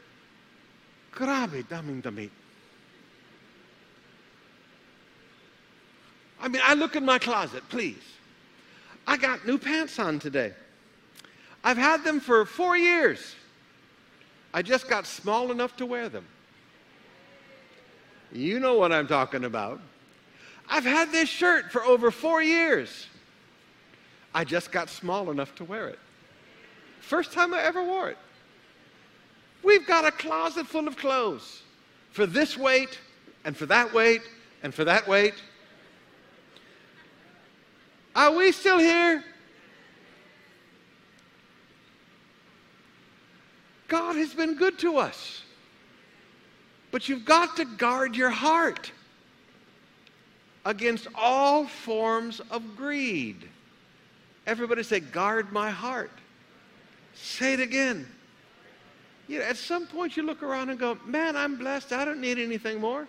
[1.14, 2.32] grabe, daming damit.
[6.40, 8.04] I mean, I look in my closet, please.
[9.08, 10.54] I got new pants on today.
[11.64, 13.36] I've had them for four years.
[14.54, 16.26] I just got small enough to wear them.
[18.34, 19.80] You know what I'm talking about.
[20.68, 23.08] I've had this shirt for over four years.
[24.34, 26.00] I just got small enough to wear it.
[27.00, 28.18] First time I ever wore it.
[29.62, 31.62] We've got a closet full of clothes
[32.12, 33.00] for this weight
[33.46, 34.22] and for that weight
[34.64, 35.36] and for that weight.
[38.16, 39.24] Are we still here?
[43.88, 45.43] God has been good to us.
[46.94, 48.92] But you've got to guard your heart
[50.64, 53.50] against all forms of greed.
[54.46, 56.12] Everybody say, guard my heart.
[57.16, 58.06] Say it again.
[59.28, 61.94] You know, at some point you look around and go, man, I'm blessed.
[61.94, 63.08] I don't need anything more.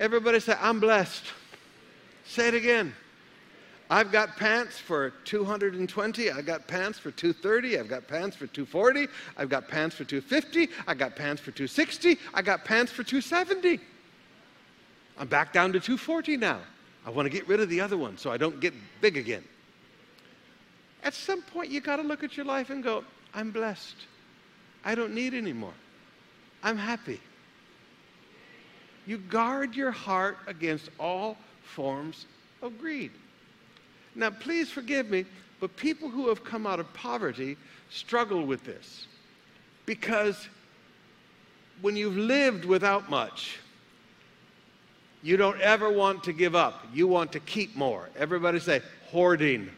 [0.00, 1.22] Everybody say, I'm blessed.
[2.26, 2.92] Say it again.
[3.90, 6.30] I've got pants for 220.
[6.30, 7.78] I've got pants for 230.
[7.78, 9.08] I've got pants for 240.
[9.36, 10.68] I've got pants for 250.
[10.86, 12.18] I've got pants for 260.
[12.34, 13.80] I got pants for 270.
[15.18, 16.60] I'm back down to 240 now.
[17.06, 19.42] I want to get rid of the other one so I don't get big again.
[21.02, 23.96] At some point, you got to look at your life and go, I'm blessed.
[24.84, 25.72] I don't need anymore.
[26.62, 27.20] I'm happy.
[29.06, 32.26] You guard your heart against all forms
[32.60, 33.12] of greed.
[34.18, 35.24] Now, please forgive me,
[35.60, 37.56] but people who have come out of poverty
[37.88, 39.06] struggle with this
[39.86, 40.48] because
[41.80, 43.60] when you've lived without much,
[45.22, 46.84] you don't ever want to give up.
[46.92, 48.08] You want to keep more.
[48.16, 49.70] Everybody say, hoarding.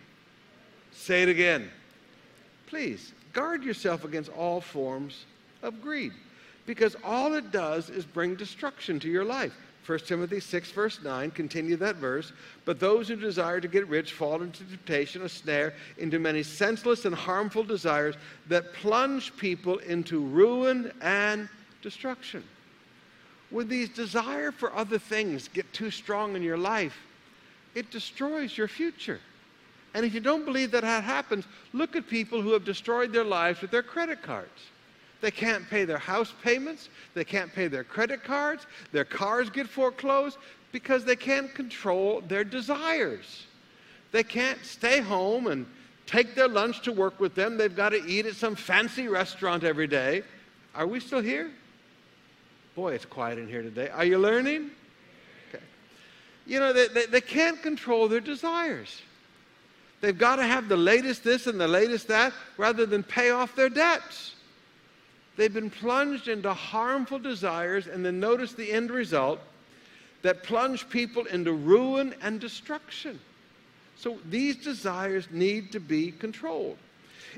[0.90, 1.70] Say it again.
[2.66, 5.26] Please, guard yourself against all forms
[5.62, 6.12] of greed
[6.64, 9.53] because all it does is bring destruction to your life.
[9.87, 12.33] 1 Timothy 6, verse 9, continue that verse.
[12.64, 17.07] But those who desire to get rich fall into temptation, a snare, into many senseless
[17.07, 18.14] and harmful desires
[18.49, 21.49] that plunge people into ruin and
[21.83, 22.45] destruction.
[23.49, 26.97] When these desire for other things get too strong in your life,
[27.75, 29.21] it destroys your future.
[29.95, 33.25] And if you don't believe that that happens, look at people who have destroyed their
[33.25, 34.69] lives with their credit cards.
[35.20, 36.88] They can't pay their house payments.
[37.14, 38.66] They can't pay their credit cards.
[38.92, 40.38] Their cars get foreclosed
[40.72, 43.46] because they can't control their desires.
[44.12, 45.66] They can't stay home and
[46.06, 47.56] take their lunch to work with them.
[47.56, 50.22] They've got to eat at some fancy restaurant every day.
[50.74, 51.50] Are we still here?
[52.74, 53.88] Boy, it's quiet in here today.
[53.88, 54.70] Are you learning?
[55.48, 55.62] Okay.
[56.46, 59.02] You know, they, they, they can't control their desires.
[60.00, 63.54] They've got to have the latest this and the latest that rather than pay off
[63.54, 64.35] their debts.
[65.40, 69.40] They've been plunged into harmful desires, and then notice the end result
[70.20, 73.18] that plunge people into ruin and destruction.
[73.96, 76.76] So these desires need to be controlled.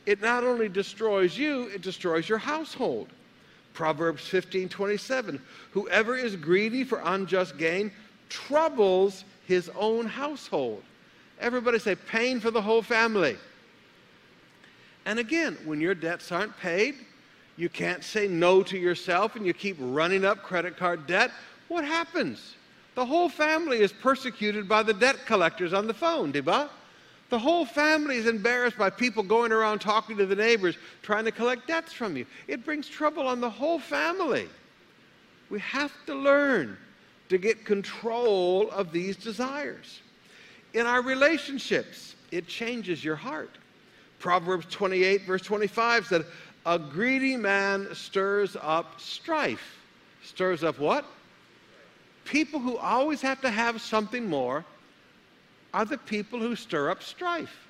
[0.04, 3.06] It not only destroys you, it destroys your household.
[3.72, 5.40] Proverbs 15 27.
[5.70, 7.92] Whoever is greedy for unjust gain
[8.28, 10.82] troubles his own household.
[11.38, 13.36] Everybody say, pain for the whole family.
[15.06, 16.96] And again, when your debts aren't paid,
[17.62, 21.30] you can't say no to yourself and you keep running up credit card debt,
[21.68, 22.56] what happens?
[22.96, 26.68] The whole family is persecuted by the debt collectors on the phone, Deba.
[27.30, 31.30] The whole family is embarrassed by people going around talking to the neighbors trying to
[31.30, 32.26] collect debts from you.
[32.48, 34.48] It brings trouble on the whole family.
[35.48, 36.76] We have to learn
[37.28, 40.00] to get control of these desires.
[40.74, 43.50] In our relationships, it changes your heart.
[44.18, 46.24] Proverbs 28, verse 25 said,
[46.64, 49.78] a greedy man stirs up strife.
[50.22, 51.04] Stirs up what?
[52.24, 54.64] People who always have to have something more
[55.74, 57.66] are the people who stir up strife.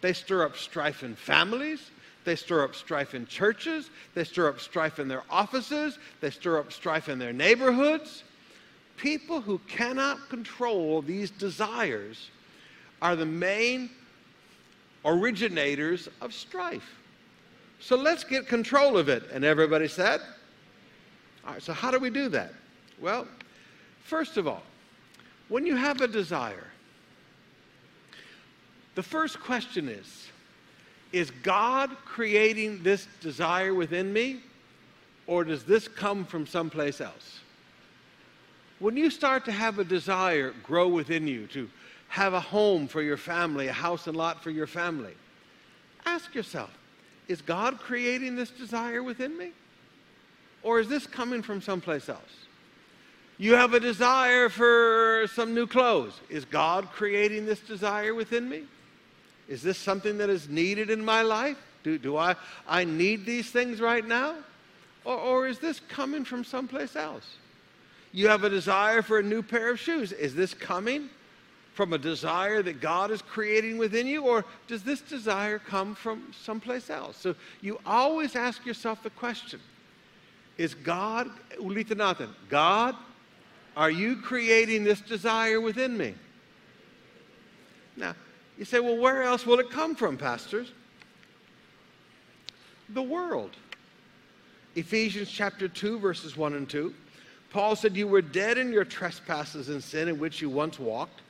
[0.00, 1.90] They stir up strife in families.
[2.24, 3.90] They stir up strife in churches.
[4.14, 5.98] They stir up strife in their offices.
[6.20, 8.24] They stir up strife in their neighborhoods.
[8.96, 12.30] People who cannot control these desires
[13.00, 13.90] are the main
[15.04, 17.00] originators of strife.
[17.84, 19.24] So let's get control of it.
[19.30, 20.22] And everybody said?
[21.46, 22.54] All right, so how do we do that?
[22.98, 23.28] Well,
[24.04, 24.62] first of all,
[25.50, 26.66] when you have a desire,
[28.94, 30.28] the first question is
[31.12, 34.40] Is God creating this desire within me,
[35.26, 37.40] or does this come from someplace else?
[38.78, 41.68] When you start to have a desire grow within you to
[42.08, 45.12] have a home for your family, a house and lot for your family,
[46.06, 46.70] ask yourself
[47.28, 49.52] is God creating this desire within me?
[50.62, 52.20] Or is this coming from someplace else?
[53.36, 56.20] You have a desire for some new clothes.
[56.28, 58.62] Is God creating this desire within me?
[59.48, 61.58] Is this something that is needed in my life?
[61.82, 64.36] Do, do I, I need these things right now?
[65.04, 67.36] Or, or is this coming from someplace else?
[68.12, 70.12] You have a desire for a new pair of shoes.
[70.12, 71.10] Is this coming
[71.74, 76.32] from a desire that God is creating within you, or does this desire come from
[76.32, 77.16] someplace else?
[77.16, 79.60] So you always ask yourself the question
[80.56, 82.96] Is God, ulitanatan, God,
[83.76, 86.14] are you creating this desire within me?
[87.96, 88.14] Now,
[88.56, 90.72] you say, well, where else will it come from, pastors?
[92.90, 93.56] The world.
[94.76, 96.94] Ephesians chapter 2, verses 1 and 2.
[97.50, 101.20] Paul said, You were dead in your trespasses and sin in which you once walked,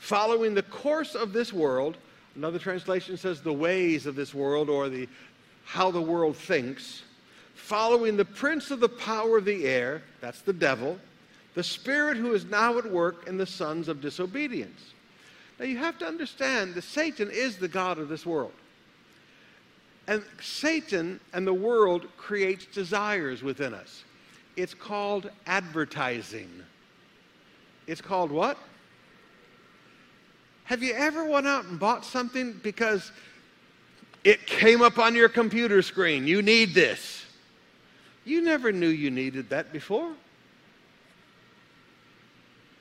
[0.00, 1.96] following the course of this world.
[2.34, 5.08] Another translation says, The ways of this world, or the
[5.64, 7.02] how the world thinks,
[7.54, 10.98] following the prince of the power of the air, that's the devil,
[11.54, 14.94] the spirit who is now at work in the sons of disobedience.
[15.60, 18.52] Now you have to understand that Satan is the God of this world.
[20.08, 24.02] And Satan and the world creates desires within us.
[24.56, 26.50] It's called advertising.
[27.86, 28.58] It's called what?
[30.70, 33.10] Have you ever went out and bought something because
[34.22, 36.28] it came up on your computer screen?
[36.28, 37.24] You need this.
[38.24, 40.12] You never knew you needed that before.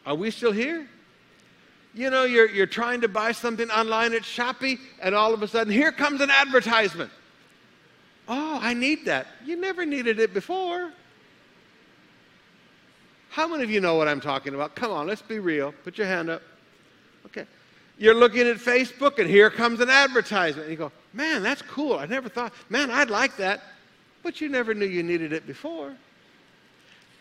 [0.05, 0.87] Are we still here?
[1.95, 5.47] You know, you're, you're trying to buy something online at Shopee, and all of a
[5.47, 7.09] sudden, here comes an advertisement.
[8.27, 9.25] Oh, I need that.
[9.43, 10.91] You never needed it before.
[13.29, 14.75] How many of you know what I'm talking about?
[14.75, 15.73] Come on, let's be real.
[15.83, 16.43] Put your hand up.
[17.25, 17.47] Okay.
[17.99, 20.69] You're looking at Facebook, and here comes an advertisement.
[20.69, 21.99] And you go, man, that's cool.
[21.99, 23.61] I never thought, man, I'd like that.
[24.23, 25.93] But you never knew you needed it before.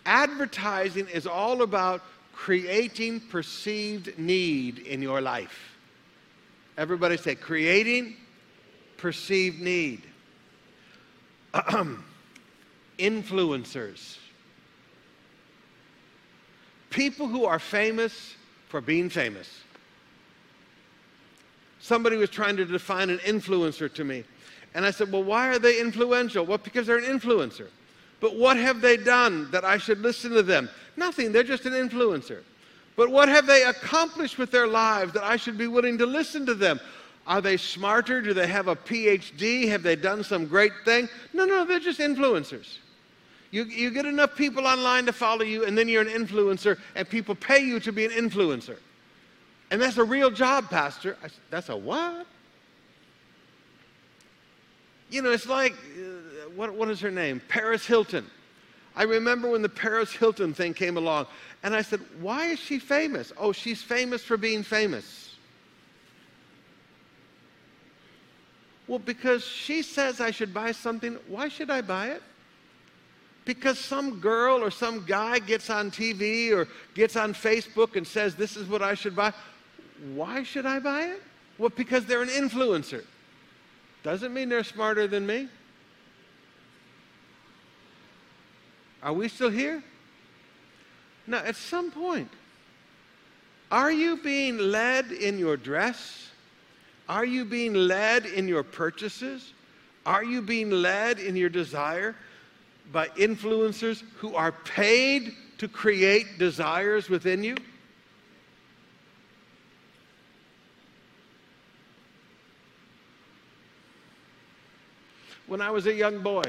[0.06, 5.76] Advertising is all about creating perceived need in your life.
[6.76, 8.16] Everybody say, creating
[8.98, 10.02] perceived need.
[12.98, 14.18] Influencers.
[16.90, 18.34] People who are famous
[18.68, 19.48] for being famous.
[21.88, 24.22] Somebody was trying to define an influencer to me.
[24.74, 26.44] And I said, Well, why are they influential?
[26.44, 27.68] Well, because they're an influencer.
[28.20, 30.68] But what have they done that I should listen to them?
[30.98, 32.42] Nothing, they're just an influencer.
[32.94, 36.44] But what have they accomplished with their lives that I should be willing to listen
[36.44, 36.78] to them?
[37.26, 38.20] Are they smarter?
[38.20, 39.66] Do they have a PhD?
[39.68, 41.08] Have they done some great thing?
[41.32, 42.76] No, no, they're just influencers.
[43.50, 47.08] You, you get enough people online to follow you, and then you're an influencer, and
[47.08, 48.76] people pay you to be an influencer.
[49.70, 51.16] And that's a real job, Pastor.
[51.22, 52.26] I, that's a what?
[55.10, 57.40] You know, it's like, uh, what, what is her name?
[57.48, 58.26] Paris Hilton.
[58.96, 61.26] I remember when the Paris Hilton thing came along,
[61.62, 63.32] and I said, Why is she famous?
[63.36, 65.36] Oh, she's famous for being famous.
[68.88, 72.22] Well, because she says I should buy something, why should I buy it?
[73.44, 78.34] Because some girl or some guy gets on TV or gets on Facebook and says,
[78.34, 79.32] This is what I should buy.
[80.14, 81.22] Why should I buy it?
[81.58, 83.04] Well, because they're an influencer.
[84.02, 85.48] Doesn't mean they're smarter than me.
[89.02, 89.82] Are we still here?
[91.26, 92.30] Now, at some point,
[93.70, 96.30] are you being led in your dress?
[97.08, 99.52] Are you being led in your purchases?
[100.06, 102.16] Are you being led in your desire
[102.92, 107.56] by influencers who are paid to create desires within you?
[115.48, 116.44] When I was a young boy,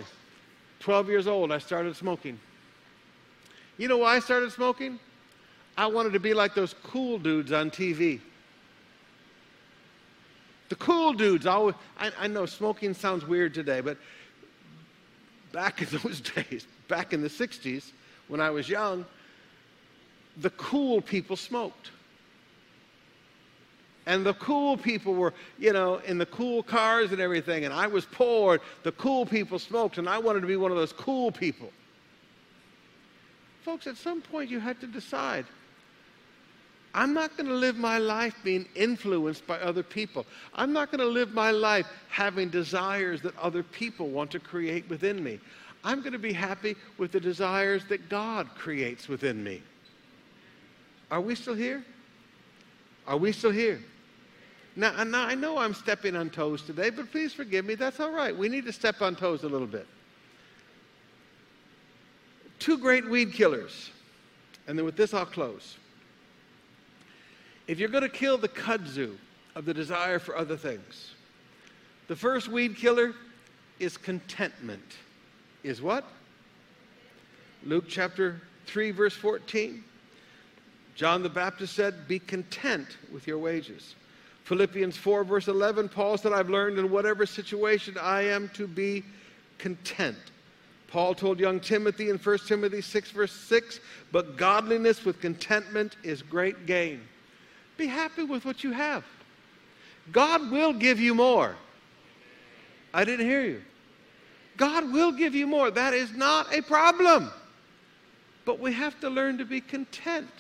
[0.82, 2.38] 12 years old, I started smoking.
[3.78, 5.00] You know why I started smoking?
[5.78, 8.20] I wanted to be like those cool dudes on TV.
[10.68, 13.98] The cool dudes always, I, I know smoking sounds weird today, but
[15.54, 17.92] back in those days, back in the 60s,
[18.28, 19.06] when I was young,
[20.38, 21.92] the cool people smoked.
[24.06, 27.66] And the cool people were, you know, in the cool cars and everything.
[27.66, 28.60] And I was poor.
[28.84, 31.72] The cool people smoked, and I wanted to be one of those cool people.
[33.64, 35.46] Folks, at some point you had to decide
[36.94, 40.26] I'm not going to live my life being influenced by other people.
[40.56, 44.90] I'm not going to live my life having desires that other people want to create
[44.90, 45.40] within me.
[45.84, 49.62] I'm going to be happy with the desires that God creates within me.
[51.12, 51.86] Are we still here?
[53.08, 53.82] Are we still here?
[54.80, 57.76] Now, now, I know I'm stepping on toes today, but please forgive me.
[57.76, 58.36] That's all right.
[58.36, 59.86] We need to step on toes a little bit.
[62.60, 63.92] Two great weed killers.
[64.68, 65.76] And then with this, I'll close.
[67.68, 69.18] If you're going to kill the kudzu
[69.54, 71.14] of the desire for other things,
[72.08, 73.14] the first weed killer
[73.80, 74.96] is contentment.
[75.62, 76.06] Is what?
[77.66, 79.84] Luke chapter 3, verse 14.
[80.96, 83.96] John the Baptist said, Be content with your wages.
[84.50, 89.04] Philippians 4, verse 11, Paul said, I've learned in whatever situation I am to be
[89.60, 90.18] content.
[90.88, 93.80] Paul told young Timothy in 1 Timothy 6, verse 6,
[94.12, 97.00] but godliness with contentment is great gain.
[97.78, 99.06] Be happy with what you have.
[100.12, 101.56] God will give you more.
[102.92, 103.62] I didn't hear you.
[104.58, 105.70] God will give you more.
[105.70, 107.30] That is not a problem.
[108.46, 110.32] But we have to learn to be content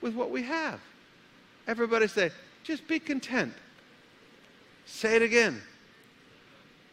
[0.00, 0.80] with what we have.
[1.68, 2.30] Everybody say,
[2.62, 3.52] just be content.
[4.86, 5.60] Say it again.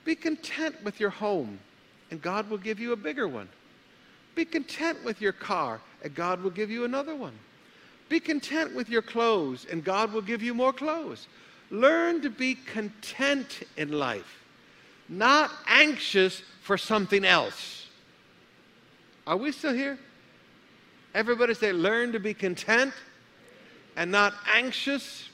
[0.06, 1.60] Be content with your home,
[2.12, 3.50] and God will give you a bigger one.
[4.36, 7.34] Be content with your car, and God will give you another one.
[8.08, 11.28] Be content with your clothes, and God will give you more clothes.
[11.70, 14.44] Learn to be content in life,
[15.08, 17.88] not anxious for something else.
[19.28, 20.00] Are we still here?
[21.14, 22.94] Everybody say, learn to be content
[23.96, 25.29] and not anxious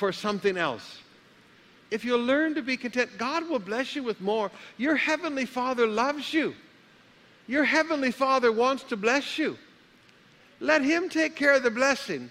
[0.00, 0.98] for something else.
[1.90, 4.50] If you learn to be content, God will bless you with more.
[4.78, 6.54] Your heavenly Father loves you.
[7.46, 9.58] Your heavenly Father wants to bless you.
[10.58, 12.30] Let Him take care of the blessing.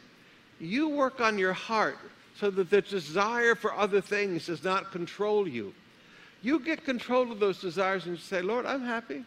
[0.60, 2.00] You work on your heart
[2.40, 5.72] so that the desire for other things does not control you.
[6.42, 9.24] You get control of those desires and say, Lord, I'm happy.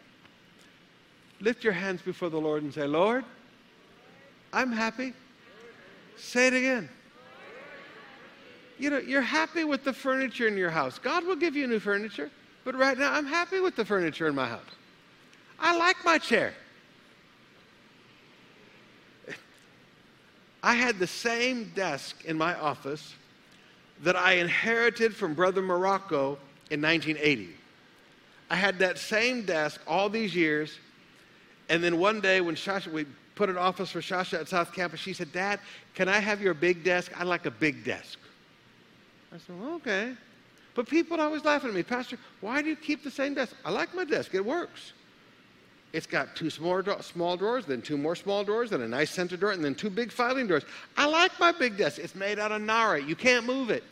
[1.41, 3.25] Lift your hands before the Lord and say, Lord,
[4.53, 5.13] I'm happy.
[6.17, 6.89] Say it again.
[8.83, 10.99] You know, you're happy with the furniture in your house.
[10.99, 12.33] God will give you new furniture,
[12.65, 14.67] but right now I'm happy with the furniture in my house.
[15.61, 16.53] I like my chair.
[20.65, 23.15] I had the same desk in my office
[24.03, 26.37] that I inherited from Brother Morocco
[26.73, 27.51] in 1980.
[28.51, 30.77] I had that same desk all these years,
[31.69, 33.07] and then one day when Shasha, we
[33.37, 35.61] put an office for Shasha at South Campus, she said, Dad,
[35.95, 37.13] can I have your big desk?
[37.17, 38.19] I like a big desk.
[39.33, 40.15] I said, well, okay.
[40.75, 43.55] But people always laughing at me, Pastor, why do you keep the same desk?
[43.65, 44.93] I like my desk, it works.
[45.93, 49.37] It's got two small, small drawers, then two more small drawers, then a nice center
[49.37, 50.65] drawer, and then two big filing drawers.
[50.97, 51.99] I like my big desk.
[51.99, 53.03] It's made out of narra.
[53.03, 53.85] You can't move it.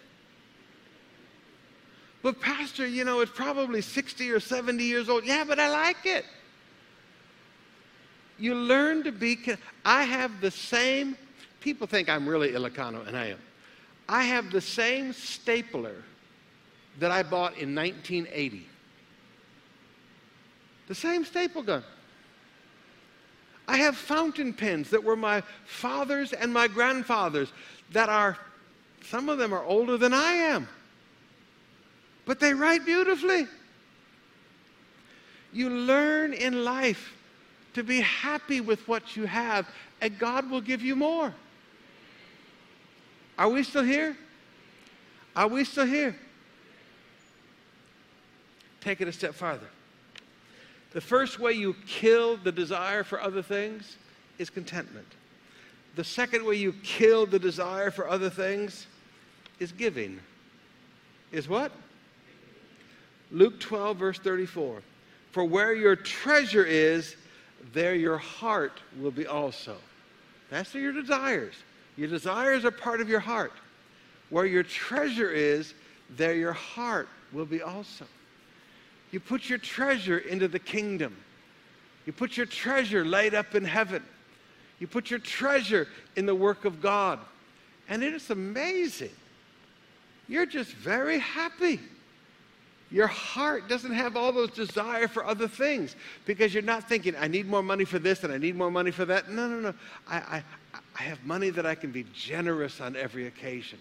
[2.22, 5.24] But, Pastor, you know, it's probably 60 or 70 years old.
[5.24, 6.24] Yeah, but I like it.
[8.38, 9.38] You learn to be.
[9.84, 11.16] I have the same,
[11.60, 13.38] people think I'm really Ilocano, and I am.
[14.10, 15.94] I have the same stapler
[16.98, 18.66] that I bought in 1980.
[20.88, 21.84] The same staple gun.
[23.68, 27.52] I have fountain pens that were my father's and my grandfather's
[27.92, 28.36] that are,
[29.04, 30.66] some of them are older than I am.
[32.24, 33.46] But they write beautifully.
[35.52, 37.12] You learn in life
[37.74, 39.68] to be happy with what you have,
[40.00, 41.32] and God will give you more.
[43.40, 44.18] Are we still here?
[45.34, 46.14] Are we still here?
[48.82, 49.66] Take it a step farther.
[50.92, 53.96] The first way you kill the desire for other things
[54.38, 55.06] is contentment.
[55.96, 58.86] The second way you kill the desire for other things
[59.58, 60.20] is giving.
[61.32, 61.72] Is what?
[63.30, 64.82] Luke 12, verse 34.
[65.32, 67.16] For where your treasure is,
[67.72, 69.76] there your heart will be also.
[70.50, 71.54] That's your desires.
[71.96, 73.52] Your desires are part of your heart.
[74.30, 75.74] Where your treasure is,
[76.16, 78.04] there your heart will be also.
[79.10, 81.16] You put your treasure into the kingdom.
[82.06, 84.02] You put your treasure laid up in heaven.
[84.78, 87.18] You put your treasure in the work of God.
[87.88, 89.10] And it is amazing.
[90.28, 91.80] You're just very happy.
[92.90, 95.94] Your heart doesn't have all those desire for other things
[96.26, 98.90] because you're not thinking, I need more money for this and I need more money
[98.90, 99.30] for that.
[99.30, 99.74] No, no, no.
[100.08, 100.44] I, I,
[100.98, 103.78] I have money that I can be generous on every occasion.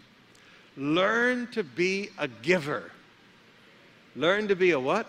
[0.78, 2.92] Learn to be a giver.
[4.16, 5.08] Learn to be a what?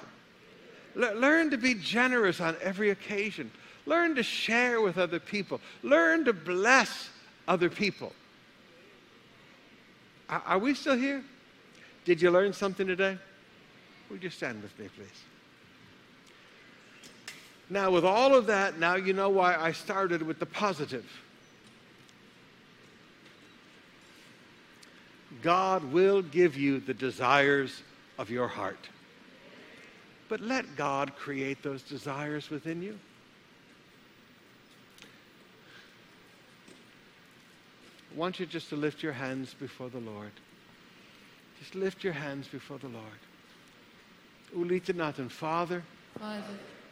[0.96, 3.50] learn to be generous on every occasion.
[3.86, 5.60] Learn to share with other people.
[5.82, 7.10] Learn to bless
[7.46, 8.12] other people.
[10.28, 11.22] Are, are we still here?
[12.04, 13.18] Did you learn something today?
[14.10, 15.08] Would you stand with me, please?
[17.68, 21.06] Now, with all of that, now you know why I started with the positive.
[25.40, 27.82] God will give you the desires
[28.18, 28.88] of your heart.
[30.28, 32.98] But let God create those desires within you.
[38.12, 40.32] I want you just to lift your hands before the Lord.
[41.60, 43.06] Just lift your hands before the Lord.
[44.56, 45.82] Ulitanatan, Father,
[46.18, 46.42] Father,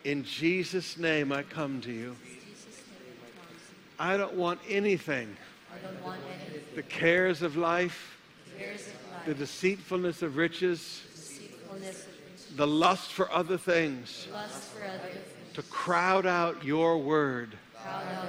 [0.04, 2.16] in Jesus' name I come to you.
[2.24, 3.16] in Jesus' name
[3.98, 5.36] I don't want anything,
[5.72, 8.16] I don't want any the cares of life,
[8.56, 14.36] cares of the deceitfulness of riches, deceitfulness of riches, the lust for other things, for
[14.36, 15.54] other things.
[15.54, 17.56] to crowd out your word
[17.86, 18.28] out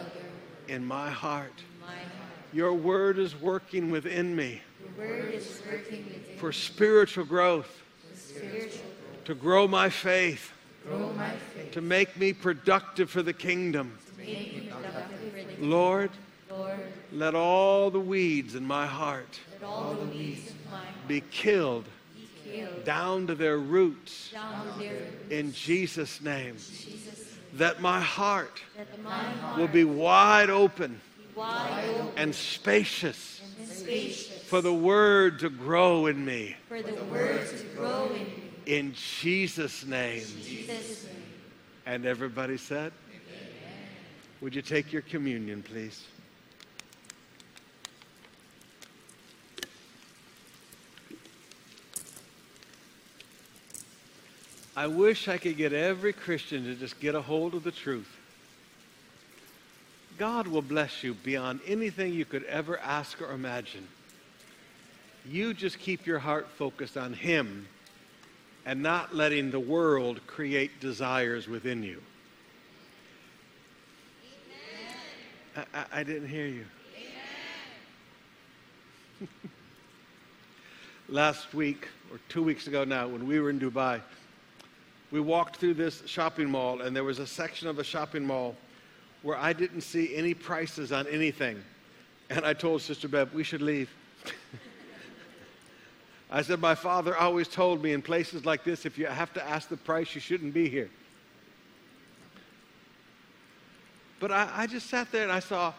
[0.67, 1.53] in my heart.
[1.81, 2.05] my heart.
[2.53, 4.61] Your word is working within me
[4.97, 7.69] Your word is working within for spiritual growth,
[8.15, 8.85] spiritual,
[9.29, 10.51] to grow my faith,
[10.87, 13.95] grow my faith, to make me productive for the kingdom.
[14.17, 16.09] make me productive for Lord,
[16.49, 16.79] Lord.
[17.11, 21.21] let all the weeds in my heart Let all the weeds of my heart be
[21.29, 25.29] killed be killed down to their roots to their roots.
[25.29, 26.55] in Jesus' name.
[26.55, 32.33] Jesus, That my heart that my heart will be wide open be wide open and
[32.33, 36.55] spacious and spacious for the word to grow in me.
[36.67, 38.48] for the word to grow in me.
[38.69, 40.21] In Jesus' name.
[41.87, 42.91] And everybody said,
[44.41, 46.05] Would you take your communion, please?
[54.77, 58.15] I wish I could get every Christian to just get a hold of the truth.
[60.19, 63.87] God will bless you beyond anything you could ever ask or imagine.
[65.27, 67.67] You just keep your heart focused on Him
[68.69, 71.99] and not letting the world create desires within you.
[75.57, 76.65] I, I, I didn't hear you.
[81.09, 84.01] Last week, or two weeks ago now, when we were in Dubai,
[85.09, 88.55] we walked through this shopping mall, and there was a section of the shopping mall
[89.23, 91.59] where I didn't see any prices on anything.
[92.29, 93.89] And I told Sister Bev, we should leave.
[96.31, 99.47] I said, My father always told me in places like this, if you have to
[99.47, 100.89] ask the price, you shouldn't be here.
[104.19, 105.73] But I, I just sat there and I saw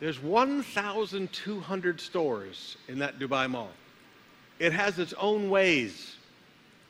[0.00, 3.70] there's 1,200 stores in that Dubai mall.
[4.58, 6.16] It has its own ways.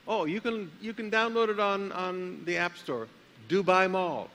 [0.07, 3.09] Oh, you can, you can download it on, on the App Store,
[3.49, 4.29] Dubai Mall.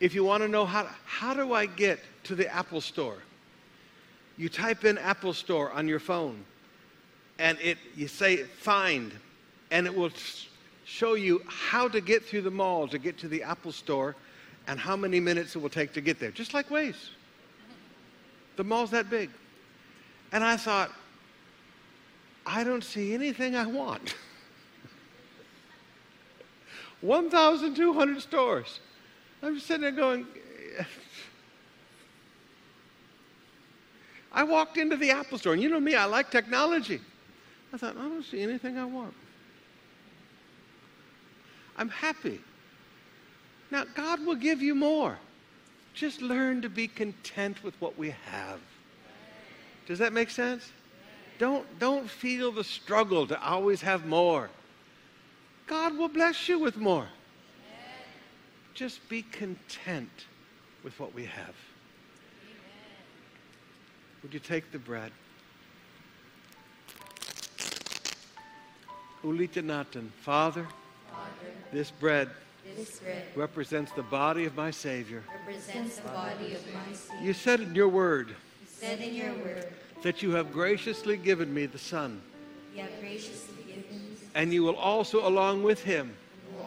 [0.00, 3.18] If you want to know how, how do I get to the Apple Store,
[4.36, 6.44] you type in Apple Store on your phone
[7.40, 9.12] and it, you say find,
[9.70, 10.10] and it will
[10.84, 14.14] show you how to get through the mall to get to the Apple Store
[14.68, 17.08] and how many minutes it will take to get there, just like Waze.
[18.56, 19.30] The mall's that big.
[20.32, 20.92] And I thought,
[22.44, 24.14] I don't see anything I want.
[27.00, 28.80] 1,200 stores.
[29.42, 30.26] I'm sitting there going,
[34.30, 37.00] I walked into the Apple store, and you know me, I like technology.
[37.72, 39.14] I thought, I don't see anything I want.
[41.76, 42.40] I'm happy.
[43.70, 45.18] Now, God will give you more.
[45.94, 48.60] Just learn to be content with what we have.
[49.86, 50.72] Does that make sense?
[51.38, 54.50] Don't, don't feel the struggle to always have more.
[55.66, 57.06] God will bless you with more.
[58.74, 60.26] Just be content
[60.82, 61.54] with what we have.
[64.22, 65.12] Would you take the bread?
[69.24, 70.66] Ulitanatan, Father,
[71.10, 72.30] Father, this bread
[72.76, 75.22] this bread represents the body of my Savior.
[75.46, 77.26] represents the body of my Savior.
[77.26, 78.34] You said in your word You
[78.68, 79.66] said in your word,
[80.02, 82.20] that you have graciously given me the Son,
[82.74, 86.14] you have graciously given me, and you will also, along with him,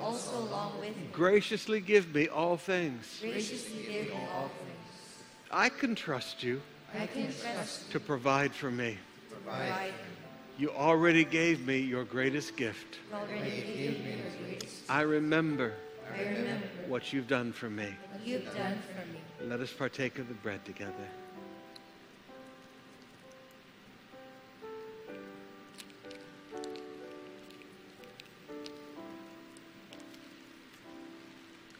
[0.02, 3.20] also along with me, graciously give me all things.
[3.22, 5.24] graciously give me all things.
[5.52, 6.62] I can trust you
[7.00, 8.98] I can trust to provide for me.
[9.30, 9.94] to provide.
[10.58, 13.00] You already gave me your greatest gift.
[13.12, 14.90] You gave me your greatest.
[14.90, 15.74] I remember
[16.14, 17.86] I remember what you've done for me.
[18.12, 19.50] what you've done for me.
[19.50, 20.94] Let us partake of the bread together.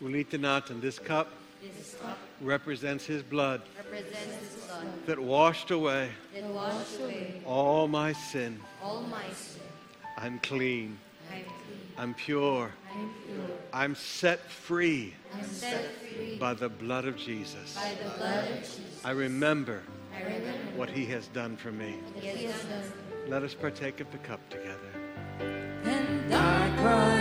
[0.02, 1.30] Ulitanat, the this in This cup
[2.42, 8.60] represents his blood represents His blood that washed away that washed away all my sin.
[8.82, 9.62] all my sin.
[10.18, 10.98] I'm clean.
[11.32, 11.54] I'm clean.
[11.98, 12.72] I'm pure.
[12.94, 13.58] I'm pure.
[13.72, 17.76] I'm set free I'm set free by the blood of Jesus.
[17.76, 19.02] by the blood of Jesus.
[19.06, 19.82] I remember
[20.16, 21.96] I remember what he has done for me.
[22.14, 22.92] what He has done.
[23.28, 24.92] Let us partake of the cup together.
[25.40, 27.13] And I cry,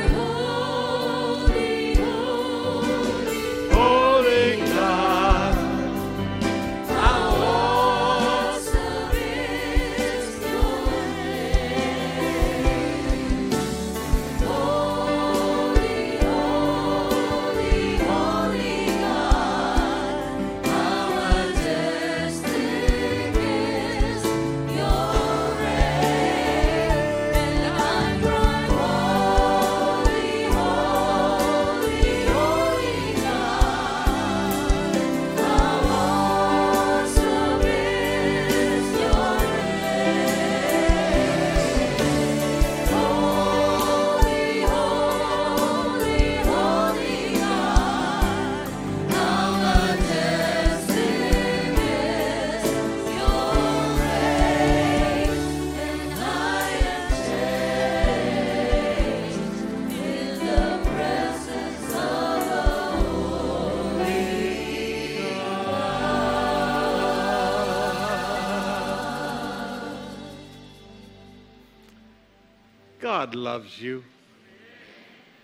[73.34, 74.04] Loves you.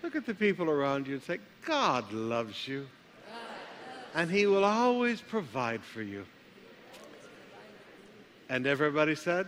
[0.03, 2.87] Look at the people around you and say, God loves you.
[4.15, 6.25] And He will always provide for you.
[8.49, 9.47] And everybody said,